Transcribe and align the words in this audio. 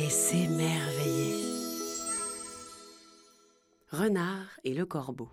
et 0.00 0.08
s'émerveiller. 0.08 1.44
Renard 3.90 4.58
et 4.64 4.72
le 4.72 4.86
corbeau. 4.86 5.28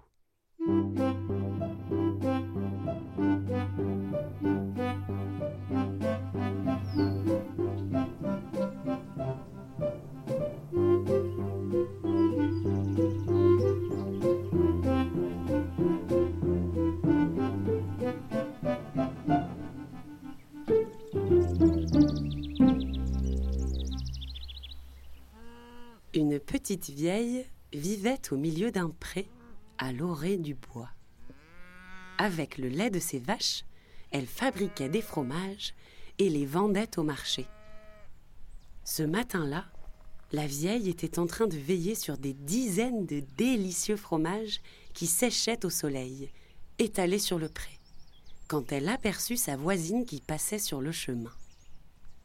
Une 26.13 26.39
petite 26.39 26.89
vieille 26.89 27.45
vivait 27.73 28.21
au 28.31 28.37
milieu 28.37 28.71
d'un 28.71 28.89
pré 28.89 29.29
à 29.77 29.91
l'orée 29.91 30.37
du 30.37 30.55
bois. 30.55 30.89
Avec 32.17 32.57
le 32.57 32.69
lait 32.69 32.89
de 32.89 32.99
ses 32.99 33.19
vaches, 33.19 33.65
elle 34.11 34.25
fabriquait 34.25 34.89
des 34.89 35.01
fromages 35.01 35.73
et 36.17 36.29
les 36.29 36.45
vendait 36.45 36.97
au 36.97 37.03
marché. 37.03 37.45
Ce 38.85 39.03
matin-là, 39.03 39.65
la 40.31 40.47
vieille 40.47 40.89
était 40.89 41.19
en 41.19 41.27
train 41.27 41.47
de 41.47 41.57
veiller 41.57 41.93
sur 41.93 42.17
des 42.17 42.33
dizaines 42.33 43.05
de 43.05 43.21
délicieux 43.37 43.97
fromages 43.97 44.61
qui 44.93 45.07
séchaient 45.07 45.65
au 45.65 45.69
soleil, 45.69 46.31
étalés 46.79 47.19
sur 47.19 47.37
le 47.37 47.49
pré, 47.49 47.79
quand 48.47 48.71
elle 48.71 48.89
aperçut 48.89 49.37
sa 49.37 49.57
voisine 49.57 50.05
qui 50.05 50.21
passait 50.21 50.59
sur 50.59 50.81
le 50.81 50.91
chemin. 50.91 51.33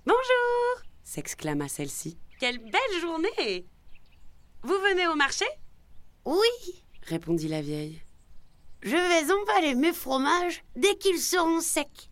Bonjour 0.07 0.72
s'exclama 1.13 1.69
celle-ci. 1.69 2.17
Quelle 2.41 2.59
belle 2.59 3.01
journée 3.01 3.67
Vous 4.63 4.79
venez 4.89 5.07
au 5.09 5.15
marché? 5.15 5.45
Oui, 6.25 6.83
répondit 7.03 7.49
la 7.49 7.61
vieille. 7.61 8.01
je 8.83 8.97
vais 8.97 9.31
emballer 9.31 9.75
mes 9.75 9.93
fromages 9.93 10.65
dès 10.75 10.97
qu'ils 10.97 11.21
seront 11.21 11.61
secs. 11.61 12.09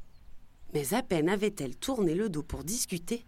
Mais 0.74 0.92
à 0.92 1.02
peine 1.02 1.30
avait-elle 1.30 1.76
tourné 1.76 2.14
le 2.14 2.28
dos 2.28 2.42
pour 2.42 2.62
discuter 2.62 3.24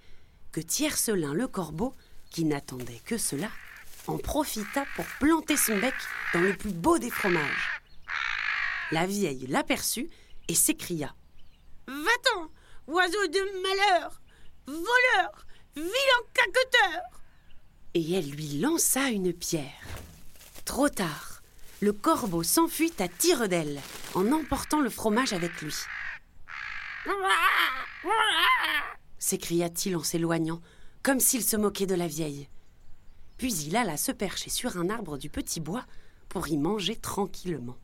que 0.52 0.60
Tiercelin 0.60 1.32
le 1.32 1.48
corbeau, 1.48 1.94
qui 2.30 2.44
n'attendait 2.44 3.00
que 3.06 3.16
cela, 3.16 3.48
en 4.06 4.18
profita 4.18 4.84
pour 4.94 5.06
planter 5.20 5.56
son 5.56 5.78
bec 5.78 5.94
dans 6.34 6.40
le 6.40 6.54
plus 6.54 6.72
beau 6.72 6.98
des 6.98 7.10
fromages. 7.10 7.80
La 8.90 9.06
vieille 9.06 9.46
l'aperçut 9.46 10.10
et 10.48 10.54
s'écria. 10.54 11.14
Va-t'en, 11.86 12.50
oiseau 12.88 13.26
de 13.28 13.62
malheur, 13.62 14.20
voleur, 14.66 15.46
vilain 15.74 16.22
caqueteur 16.34 17.02
Et 17.94 18.12
elle 18.12 18.30
lui 18.30 18.58
lança 18.58 19.10
une 19.10 19.32
pierre. 19.32 19.86
Trop 20.64 20.88
tard, 20.88 21.42
le 21.80 21.92
corbeau 21.92 22.42
s'enfuit 22.42 22.92
à 22.98 23.08
tire 23.08 23.48
d'aile 23.48 23.80
en 24.14 24.30
emportant 24.32 24.80
le 24.80 24.90
fromage 24.90 25.32
avec 25.32 25.60
lui. 25.60 25.74
s'écria-t-il 29.18 29.96
en 29.96 30.02
s'éloignant, 30.02 30.60
comme 31.02 31.20
s'il 31.20 31.42
se 31.42 31.56
moquait 31.56 31.86
de 31.86 31.94
la 31.94 32.06
vieille. 32.06 32.48
Puis 33.38 33.54
il 33.64 33.76
alla 33.76 33.96
se 33.96 34.12
percher 34.12 34.50
sur 34.50 34.76
un 34.76 34.90
arbre 34.90 35.16
du 35.16 35.30
petit 35.30 35.60
bois 35.60 35.84
pour 36.28 36.48
y 36.48 36.58
manger 36.58 36.96
tranquillement. 36.96 37.76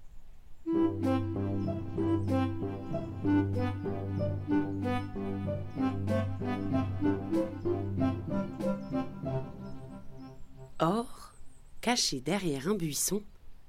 Or, 10.81 11.33
caché 11.81 12.21
derrière 12.21 12.69
un 12.69 12.75
buisson, 12.75 13.23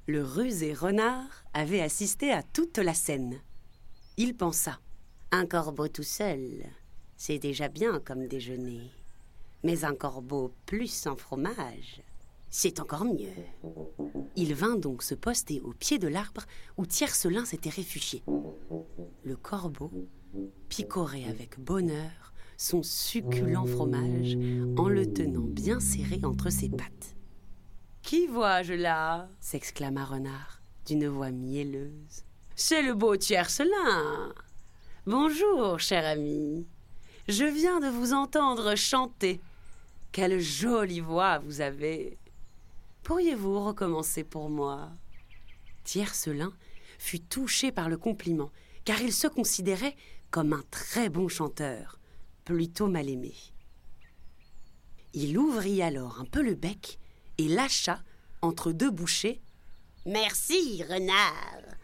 le 0.06 0.24
rusé 0.24 0.74
renard 0.74 1.44
avait 1.54 1.82
assisté 1.82 2.32
à 2.32 2.44
toute 2.44 2.78
la 2.78 2.94
scène. 2.94 3.42
Il 4.18 4.36
pensa 4.36 4.80
Un 5.32 5.48
corbeau 5.48 5.88
tout 5.88 6.04
seul, 6.04 6.66
c'est 7.18 7.40
déjà 7.40 7.68
bien 7.68 8.00
comme 8.00 8.28
déjeuner. 8.28 8.92
Mais 9.64 9.86
un 9.86 9.96
corbeau 9.96 10.54
plus 10.68 10.88
sans 10.88 11.16
fromage, 11.16 12.04
c'est 12.52 12.80
encore 12.80 13.06
mieux. 13.06 13.34
Il 14.36 14.54
vint 14.54 14.76
donc 14.76 15.02
se 15.02 15.16
poster 15.16 15.62
au 15.62 15.74
pied 15.74 15.98
de 15.98 16.08
l'arbre 16.08 16.44
où 16.78 16.86
Tiercelin 16.86 17.46
s'était 17.46 17.70
réfugié. 17.70 18.24
Le 19.24 19.36
corbeau 19.36 19.92
picorait 20.70 21.26
avec 21.26 21.60
bonheur 21.60 22.34
son 22.60 22.84
succulent 22.84 23.66
fromage 23.66 24.38
en 24.80 24.88
le 24.88 25.12
tenant 25.12 25.42
bien 25.42 25.82
serré 25.82 26.22
entre 26.24 26.50
ses 26.50 26.70
pattes. 26.70 27.18
Qui 28.02 28.28
vois-je 28.28 28.74
là? 28.74 29.28
s'exclama 29.42 30.06
Renard 30.06 30.62
d'une 30.86 31.08
voix 31.08 31.32
mielleuse. 31.32 32.24
C'est 32.56 32.82
le 32.82 32.94
beau 32.94 33.18
Tiercelin. 33.18 34.34
Bonjour, 35.06 35.82
cher 35.82 36.06
ami. 36.06 36.66
Je 37.28 37.44
viens 37.44 37.82
de 37.82 37.88
vous 37.88 38.14
entendre 38.14 38.76
chanter. 38.76 39.42
Quelle 40.14 40.40
jolie 40.40 41.02
voix 41.02 41.40
vous 41.40 41.60
avez. 41.60 42.18
Pourriez-vous 43.04 43.66
recommencer 43.66 44.24
pour 44.24 44.50
moi? 44.50 44.92
Tiercelin 45.84 46.54
fut 46.98 47.20
touché 47.20 47.74
par 47.74 47.90
le 47.90 47.98
compliment, 47.98 48.52
car 48.86 49.02
il 49.02 49.12
se 49.12 49.28
considérait 49.28 49.98
comme 50.32 50.54
un 50.54 50.64
très 50.72 51.10
bon 51.10 51.28
chanteur, 51.28 52.00
plutôt 52.46 52.88
mal 52.88 53.10
aimé. 53.10 53.34
Il 55.14 55.38
ouvrit 55.38 55.82
alors 55.82 56.20
un 56.20 56.26
peu 56.26 56.42
le 56.42 56.56
bec 56.56 57.00
et 57.38 57.48
lâcha, 57.48 58.02
entre 58.42 58.72
deux 58.72 58.92
bouchées, 58.92 59.42
Merci, 60.06 60.84
renard. 60.90 61.76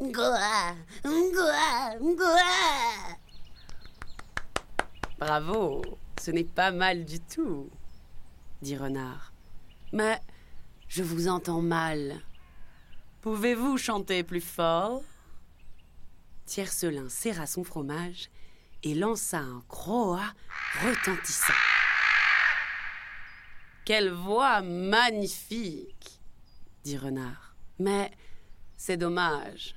Goa, 0.00 0.74
goa, 1.04 1.96
goa. 2.00 3.16
Bravo, 5.18 5.82
ce 6.20 6.30
n'est 6.30 6.44
pas 6.44 6.70
mal 6.70 7.04
du 7.04 7.20
tout, 7.20 7.70
dit 8.62 8.76
Renard. 8.76 9.32
Mais 9.92 10.18
je 10.88 11.02
vous 11.02 11.28
entends 11.28 11.60
mal. 11.60 12.20
Pouvez-vous 13.20 13.76
chanter 13.76 14.24
plus 14.24 14.40
fort? 14.40 15.02
Tiercelin 16.46 17.10
serra 17.10 17.46
son 17.46 17.64
fromage 17.64 18.30
et 18.82 18.94
lança 18.94 19.38
un 19.38 19.62
croa 19.68 20.32
retentissant. 20.82 21.52
Quelle 23.90 24.12
voix 24.12 24.62
magnifique 24.62 26.20
dit 26.84 26.96
Renard. 26.96 27.56
Mais 27.80 28.12
c'est 28.76 28.96
dommage. 28.96 29.74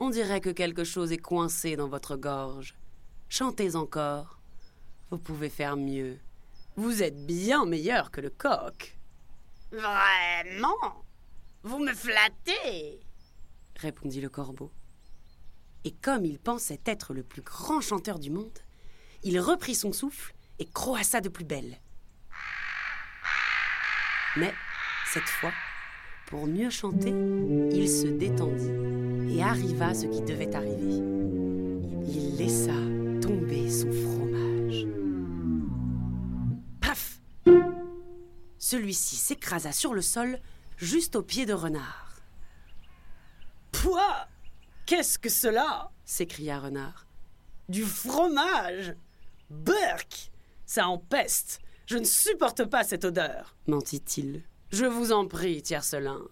On 0.00 0.10
dirait 0.10 0.42
que 0.42 0.50
quelque 0.50 0.84
chose 0.84 1.12
est 1.12 1.16
coincé 1.16 1.74
dans 1.74 1.88
votre 1.88 2.16
gorge. 2.16 2.74
Chantez 3.30 3.74
encore. 3.74 4.38
Vous 5.10 5.16
pouvez 5.16 5.48
faire 5.48 5.78
mieux. 5.78 6.18
Vous 6.76 7.02
êtes 7.02 7.24
bien 7.24 7.64
meilleur 7.64 8.10
que 8.10 8.20
le 8.20 8.28
coq. 8.28 8.98
Vraiment? 9.72 11.02
Vous 11.62 11.78
me 11.78 11.94
flattez 11.94 13.00
répondit 13.76 14.20
le 14.20 14.28
corbeau. 14.28 14.70
Et 15.84 15.92
comme 15.92 16.26
il 16.26 16.38
pensait 16.38 16.82
être 16.84 17.14
le 17.14 17.22
plus 17.22 17.40
grand 17.40 17.80
chanteur 17.80 18.18
du 18.18 18.28
monde, 18.28 18.58
il 19.22 19.40
reprit 19.40 19.74
son 19.74 19.94
souffle 19.94 20.34
et 20.58 20.66
croassa 20.66 21.22
de 21.22 21.30
plus 21.30 21.46
belle. 21.46 21.80
Mais, 24.36 24.52
cette 25.06 25.28
fois, 25.28 25.52
pour 26.26 26.46
mieux 26.46 26.70
chanter, 26.70 27.10
il 27.10 27.88
se 27.88 28.06
détendit 28.06 29.36
et 29.36 29.42
arriva 29.42 29.94
ce 29.94 30.06
qui 30.06 30.22
devait 30.22 30.54
arriver. 30.54 31.02
Il 32.08 32.36
laissa 32.36 32.72
tomber 33.20 33.70
son 33.70 33.92
fromage. 33.92 34.86
Paf 36.80 37.20
Celui-ci 38.58 39.16
s'écrasa 39.16 39.72
sur 39.72 39.94
le 39.94 40.02
sol, 40.02 40.40
juste 40.76 41.14
au 41.16 41.22
pied 41.22 41.46
de 41.46 41.52
Renard. 41.52 42.16
Pouah 43.70 44.28
Qu'est-ce 44.86 45.18
que 45.18 45.30
cela 45.30 45.90
s'écria 46.04 46.58
Renard. 46.58 47.06
Du 47.68 47.84
fromage 47.84 48.94
Burk 49.48 50.30
Ça 50.66 50.88
empeste 50.88 51.60
Je 51.86 51.98
ne 51.98 52.04
supporte 52.04 52.64
pas 52.64 52.82
cette 52.82 53.04
odeur, 53.04 53.56
mentit-il. 53.66 54.42
Je 54.70 54.86
vous 54.86 55.12
en 55.12 55.26
prie, 55.26 55.62
Tiercelin, 55.62 56.22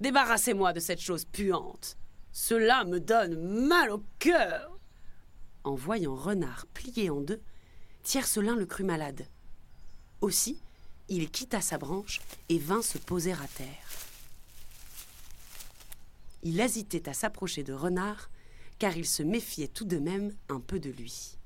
débarrassez-moi 0.00 0.72
de 0.72 0.80
cette 0.80 1.00
chose 1.00 1.26
puante. 1.26 1.96
Cela 2.32 2.84
me 2.84 3.00
donne 3.00 3.66
mal 3.66 3.90
au 3.90 4.02
cœur. 4.18 4.78
En 5.62 5.74
voyant 5.74 6.14
Renard 6.14 6.66
plié 6.72 7.10
en 7.10 7.20
deux, 7.20 7.40
Tiercelin 8.02 8.56
le 8.56 8.66
crut 8.66 8.86
malade. 8.86 9.26
Aussi, 10.20 10.60
il 11.08 11.30
quitta 11.30 11.60
sa 11.60 11.78
branche 11.78 12.20
et 12.48 12.58
vint 12.58 12.82
se 12.82 12.98
poser 12.98 13.32
à 13.32 13.46
terre. 13.54 13.88
Il 16.42 16.60
hésitait 16.60 17.08
à 17.08 17.14
s'approcher 17.14 17.62
de 17.62 17.72
Renard, 17.72 18.30
car 18.78 18.96
il 18.96 19.06
se 19.06 19.22
méfiait 19.22 19.68
tout 19.68 19.84
de 19.84 19.98
même 19.98 20.34
un 20.48 20.60
peu 20.60 20.80
de 20.80 20.90
lui. 20.90 21.36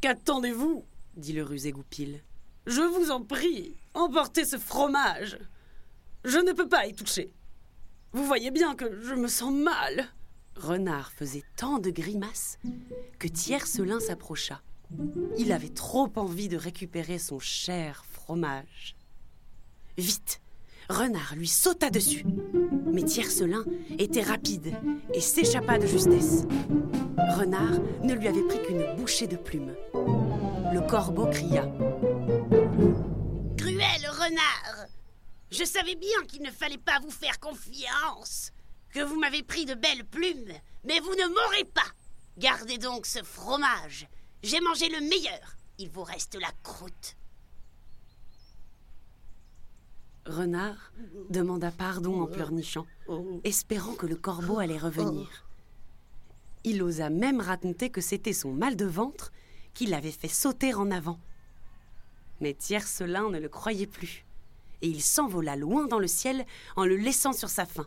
Qu'attendez-vous? 0.00 0.84
dit 1.16 1.32
le 1.32 1.42
rusé 1.42 1.72
Goupil. 1.72 2.22
Je 2.66 2.82
vous 2.82 3.12
en 3.12 3.22
prie, 3.22 3.76
emportez 3.94 4.44
ce 4.44 4.58
fromage. 4.58 5.38
Je 6.24 6.38
ne 6.38 6.52
peux 6.52 6.68
pas 6.68 6.86
y 6.86 6.94
toucher. 6.94 7.32
Vous 8.12 8.24
voyez 8.24 8.50
bien 8.50 8.74
que 8.74 9.00
je 9.02 9.14
me 9.14 9.28
sens 9.28 9.52
mal. 9.52 10.08
Renard 10.56 11.12
faisait 11.12 11.44
tant 11.56 11.78
de 11.78 11.90
grimaces 11.90 12.58
que 13.18 13.28
Tiercelin 13.28 14.00
s'approcha. 14.00 14.62
Il 15.38 15.52
avait 15.52 15.68
trop 15.68 16.10
envie 16.16 16.48
de 16.48 16.56
récupérer 16.56 17.18
son 17.18 17.38
cher 17.38 18.04
fromage. 18.10 18.96
Vite, 19.96 20.40
Renard 20.88 21.34
lui 21.36 21.48
sauta 21.48 21.90
dessus. 21.90 22.24
Mais 22.92 23.02
Tiercelin 23.02 23.64
était 23.98 24.22
rapide 24.22 24.74
et 25.14 25.20
s'échappa 25.20 25.78
de 25.78 25.86
justesse. 25.86 26.44
Renard 27.36 27.80
ne 28.02 28.14
lui 28.14 28.26
avait 28.26 28.42
pris 28.42 28.62
qu'une 28.62 28.96
bouchée 28.96 29.26
de 29.26 29.36
plumes. 29.36 29.74
Le 30.76 30.82
corbeau 30.82 31.24
cria. 31.30 31.62
Cruel 33.56 34.06
renard 34.10 34.86
Je 35.50 35.64
savais 35.64 35.94
bien 35.94 36.22
qu'il 36.28 36.42
ne 36.42 36.50
fallait 36.50 36.76
pas 36.76 37.00
vous 37.00 37.10
faire 37.10 37.40
confiance, 37.40 38.52
que 38.90 39.00
vous 39.00 39.18
m'avez 39.18 39.42
pris 39.42 39.64
de 39.64 39.72
belles 39.72 40.04
plumes, 40.04 40.52
mais 40.84 41.00
vous 41.00 41.14
ne 41.14 41.28
m'aurez 41.28 41.64
pas. 41.64 41.90
Gardez 42.36 42.76
donc 42.76 43.06
ce 43.06 43.22
fromage. 43.22 44.06
J'ai 44.42 44.60
mangé 44.60 44.90
le 44.90 45.00
meilleur. 45.00 45.56
Il 45.78 45.88
vous 45.88 46.02
reste 46.02 46.34
la 46.38 46.52
croûte. 46.62 47.16
Renard 50.26 50.92
demanda 51.30 51.70
pardon 51.70 52.20
en 52.20 52.26
pleurnichant, 52.26 52.84
espérant 53.44 53.94
que 53.94 54.04
le 54.04 54.16
corbeau 54.16 54.58
allait 54.58 54.76
revenir. 54.76 55.46
Il 56.64 56.82
osa 56.82 57.08
même 57.08 57.40
raconter 57.40 57.88
que 57.88 58.02
c'était 58.02 58.34
son 58.34 58.52
mal 58.52 58.76
de 58.76 58.84
ventre 58.84 59.32
qui 59.76 59.86
l'avait 59.86 60.10
fait 60.10 60.26
sauter 60.26 60.72
en 60.72 60.90
avant. 60.90 61.20
Mais 62.40 62.54
Tiercelin 62.54 63.28
ne 63.28 63.38
le 63.38 63.50
croyait 63.50 63.86
plus, 63.86 64.24
et 64.80 64.88
il 64.88 65.02
s'envola 65.02 65.54
loin 65.54 65.86
dans 65.86 65.98
le 65.98 66.06
ciel 66.06 66.46
en 66.76 66.86
le 66.86 66.96
laissant 66.96 67.34
sur 67.34 67.50
sa 67.50 67.66
faim. 67.66 67.86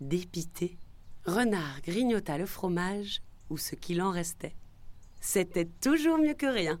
Dépité, 0.00 0.78
Renard 1.24 1.80
grignota 1.82 2.38
le 2.38 2.46
fromage 2.46 3.20
ou 3.50 3.58
ce 3.58 3.74
qu'il 3.74 4.00
en 4.00 4.12
restait. 4.12 4.54
C'était 5.20 5.68
toujours 5.80 6.18
mieux 6.18 6.34
que 6.34 6.46
rien. 6.46 6.80